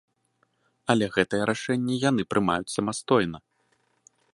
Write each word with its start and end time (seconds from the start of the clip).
Але 0.93 1.05
гэтыя 1.17 1.43
рашэнні 1.51 2.01
яны 2.09 2.21
прымаюць 2.35 2.73
самастойна. 2.81 3.37